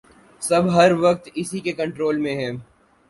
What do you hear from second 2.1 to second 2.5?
میں